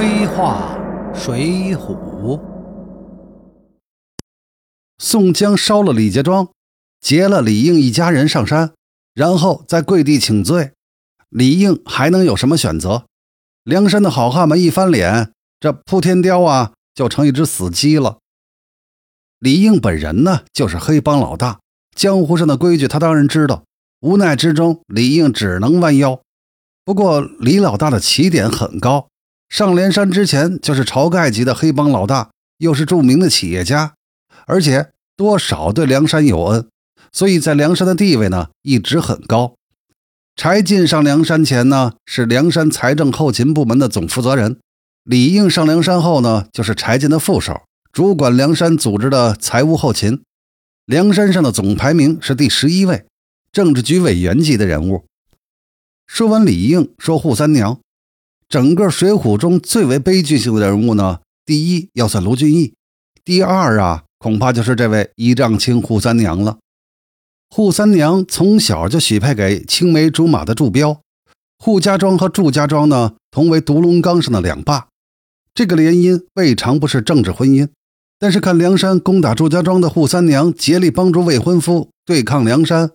[0.00, 0.78] 黑话
[1.14, 2.40] 水浒。
[4.96, 6.48] 宋江烧了李家庄，
[7.02, 8.72] 劫了李应一家人上山，
[9.12, 10.72] 然后再跪地请罪。
[11.28, 13.04] 李应还能有什么选择？
[13.62, 18.20] 梁山的好汉们一翻脸，这扑天雕啊，就成一只死鸡了。
[19.38, 21.60] 李应本人呢，就是黑帮老大，
[21.94, 23.64] 江湖上的规矩他当然知道。
[24.00, 26.22] 无奈之中，李应只能弯腰。
[26.86, 29.09] 不过李老大的起点很高，
[29.50, 33.94] 上梁山之前就是晁盖级的黑帮老大，又是著名的企业家，
[34.46, 36.68] 而且多少对梁山有恩，
[37.12, 39.54] 所以在梁山的地位呢一直很高。
[40.36, 44.58] 柴进上梁山前呢是梁山财政后勤部门的总负责人，
[45.02, 47.60] 李应上梁山后呢就是柴进的副手，
[47.92, 50.22] 主管梁山组织的财务后勤。
[50.86, 53.04] 梁山上的总排名是第十一位。
[53.52, 55.04] 政治局委员级的人物。
[56.06, 57.80] 说完李应，说扈三娘。
[58.50, 62.74] 整个《水浒》中最为悲剧性的人物呢，第一要算卢俊义，
[63.24, 66.58] 第二啊，恐怕就是这位一丈青扈三娘了。
[67.48, 71.00] 扈三娘从小就许配给青梅竹马的祝彪，
[71.64, 74.88] 扈家庄和祝家庄呢，同为独龙岗上的两霸。
[75.54, 77.68] 这个联姻未尝不是政治婚姻，
[78.18, 82.90] 但是看梁山攻打祝家庄的扈三娘竭力帮助未婚夫对抗梁山。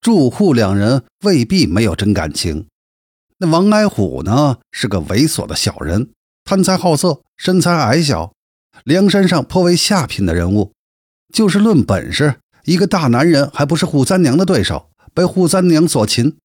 [0.00, 2.66] 祝扈两人未必没有真感情。
[3.38, 6.10] 那王矮虎呢，是个猥琐的小人，
[6.44, 8.32] 贪财好色，身材矮小，
[8.84, 10.72] 梁山上颇为下品的人物。
[11.34, 16.36] 就是论本事，一个大男人还不是扈三娘的对手，被扈三娘所擒。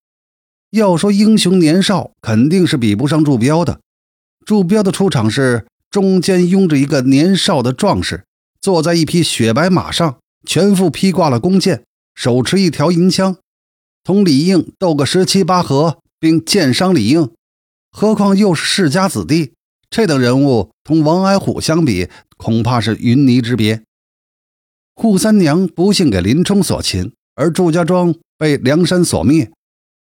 [0.72, 3.80] 要说英雄年少，肯定是比不上祝彪的。
[4.46, 8.26] 祝彪的出场是中间拥着一个年少的壮士，
[8.60, 11.84] 坐在一匹雪白马上，全副披挂了弓箭，
[12.16, 13.38] 手持一条银枪。
[14.04, 17.32] 同李应斗个十七八合，并剑伤李应，
[17.92, 19.54] 何况又是世家子弟，
[19.90, 23.84] 这等人物同王矮虎相比，恐怕是云泥之别。
[24.96, 29.52] 扈三娘不幸给林冲所擒，而祝家庄被梁山所灭，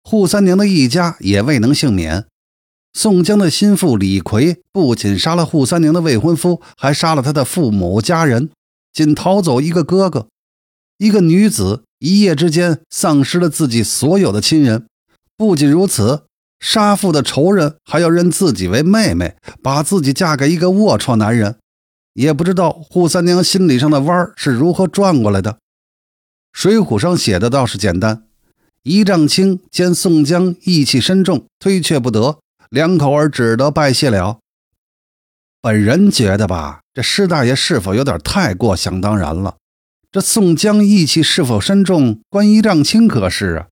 [0.05, 2.25] 扈三娘的一家也未能幸免。
[2.93, 8.51] 宋江的心腹李逵不仅杀了扈三娘的未婚夫，还杀了他的父母家人，
[8.93, 10.29] 仅逃走一个哥哥，
[10.99, 11.83] 一个女子。
[12.01, 14.87] 一夜之间丧失了自己所有的亲人，
[15.37, 16.27] 不仅如此，
[16.61, 21.57] 杀父的仇人还要认自己为妹妹，把自己嫁给一个龌龊男人。
[22.13, 25.59] 也不知道扈三娘心理上的弯儿是如何转过来的。
[26.53, 28.23] 水浒上写的倒是简单：
[28.85, 32.39] 一丈青见宋江义气深重，推却不得，
[32.71, 34.39] 两口儿只得拜谢了。
[35.61, 39.57] 本人觉得吧，这施大爷是否有点太过想当然了？
[40.13, 43.67] 这宋江义气是否深重，关一丈青可是啊？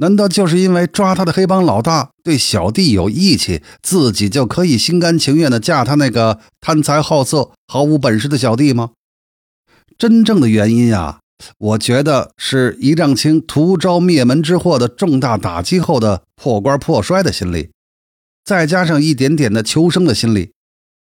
[0.00, 8.90] 难道就是因为抓他的黑帮老大对小弟有义气，自己就可以心甘情愿地嫁他那个贪财好色、毫无本事的小弟吗？
[9.98, 11.18] 真正的原因啊，
[11.58, 17.70] 我觉得是一丈青徒招灭门之祸的重大打击后的破罐破摔的心理，
[18.44, 20.52] 再加上一点点的求生的心理。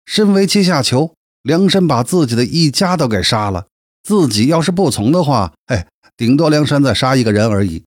[0.04, 1.14] 身为阶下囚，
[1.44, 3.66] 梁山把自己的一家都给杀了。
[4.02, 5.86] 自己要是不从的话，哎，
[6.16, 7.84] 顶多梁山再杀一个人而已。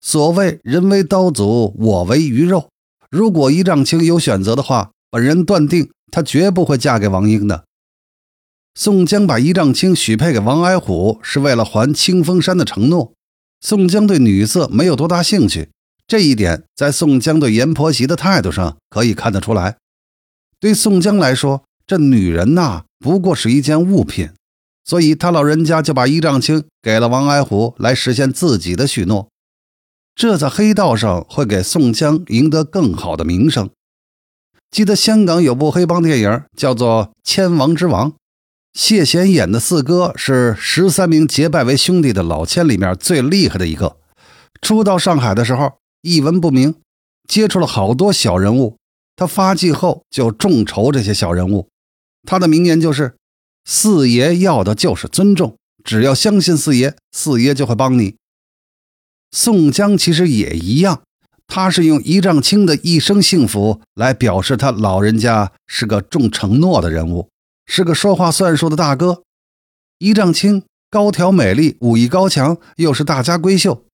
[0.00, 2.68] 所谓人为刀俎，我为鱼肉。
[3.10, 7.64] 如果一丈青有选择的话，本人断定她绝不会嫁给王英的。
[8.74, 13.12] 宋江把一丈青许配给王矮虎，是为了还清风山的承诺。
[13.60, 15.70] 宋江对女色没有多大兴趣，
[16.06, 19.78] 这一点在宋江对阎婆惜的态度上可以看得出来。
[20.60, 24.30] 对宋江来说，这女人呐，不过是一件物品。
[24.84, 29.28] 所以，他老人家就把一丈青给了王矮虎，来实现自己的许诺。
[30.16, 33.68] 这在黑道上会给宋江赢得更好的名声。
[34.70, 38.12] 记得香港有部黑帮电影叫做《千王之王》，
[38.72, 43.98] 谢贤演的四哥是十三名结拜为兄弟的老千里面最厉害的一个。
[44.62, 46.74] 初到上海的时候，一文不名，
[47.28, 48.78] 接触了好多小人物。
[49.14, 51.68] 他发迹后就众筹这些小人物。
[52.26, 53.14] 他的名言就是。
[53.68, 58.14] 四爷要的就是尊重，只要相信四爷，四爷就会帮你。
[59.36, 61.02] 宋江其实也一样，
[61.46, 67.28] 他是用一丈青的一生幸福来表示他老人家是个重承诺的人物，
[67.66, 69.24] 是个说话算数的大哥。
[69.98, 73.84] 一丈青高挑美丽，武艺高强，又是大家闺秀。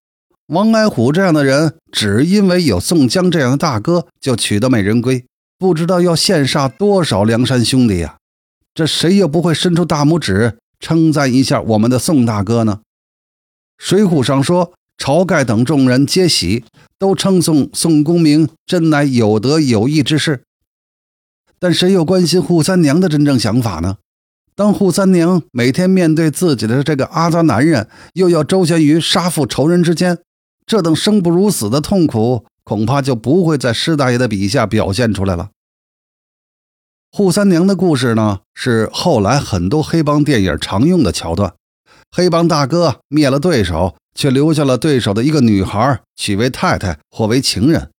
[0.46, 5.26] 王安虎这样的人，只因为有宋江这样的大哥，就娶得美人归，
[5.58, 8.18] 不知道要羡煞多少梁山兄弟呀！
[8.72, 12.82] 这谁又不会伸出大拇指称赞一下我们的宋大哥呢？
[13.76, 16.64] 水浒上说，晁盖等众人皆喜，
[16.96, 20.44] 都称颂宋公明真乃有德有义之士。
[21.58, 23.96] 但谁又关心扈三娘的真正想法呢？
[24.54, 30.18] 当扈三娘每天面对自己的这个阿杂男人，又要周旋于杀父仇人之间，
[30.64, 35.50] 这等生不如死的痛苦，恐怕就不会在施大爷的笔下表现出来了。
[37.10, 41.54] 扈三娘的故事呢，是后来很多黑帮电影常用的桥段。
[42.14, 47.90] 黑帮大哥灭了对手，却留下了对手的一个女孩，娶为太太或为情人。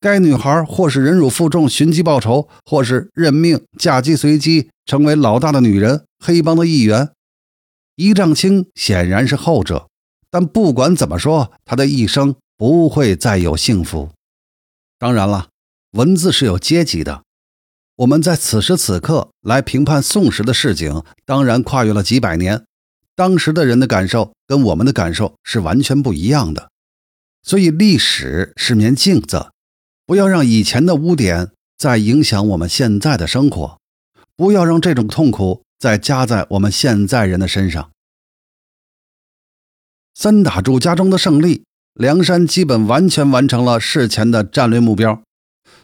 [0.00, 7.10] 该女孩或是忍辱负重寻机报仇，或是认命嫁鸡随鸡，成为老大的女人，黑帮的一员。
[7.96, 9.88] 一丈青显然是后者，
[10.30, 14.10] 但不管怎么说，他的一生不会再有幸福。
[14.98, 15.48] 当然了，
[15.92, 17.22] 文字是有阶级的。
[17.96, 22.64] 我们在此时此刻来评判宋时的市井，当然跨越了几百年，
[23.16, 26.70] 当时的人的感受跟我们的感受是完全不一样的。
[27.42, 29.50] 所以，历史是面镜子。
[30.06, 33.78] 不要让以前的污点再影响我们现在的生活，
[34.36, 37.90] 不要让这种痛苦再加在我们现在人的身上。
[40.14, 41.64] 三打祝家庄的胜利，
[41.94, 45.22] 梁山基本完全完成了事前的战略目标，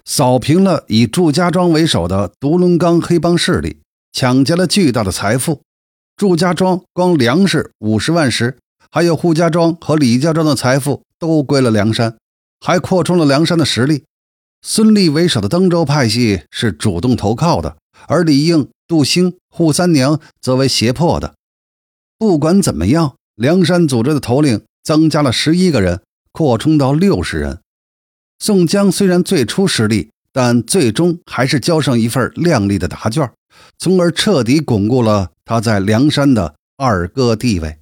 [0.04, 3.80] 扫平了以祝家庄为首的独龙岗黑帮势力，
[4.12, 5.62] 抢劫了巨大的财富。
[6.20, 8.58] 祝家庄光粮食五十万石，
[8.90, 12.18] 还有扈家庄和李家庄的财富都归了梁山，
[12.60, 14.04] 还扩充了梁山的实力。
[14.60, 21.32] 孙立为首的登州派系是主动投靠的，而李应、杜兴、扈三娘则为胁迫的。
[22.18, 26.02] 不管怎么样，梁山组织的头领增加了十一个人，
[26.32, 27.60] 扩充到六十人。
[28.38, 33.32] 宋江虽然最初失利，但最终还是交上一份亮丽的答卷，
[33.78, 37.79] 从而彻底巩固了他在梁山的二哥地位。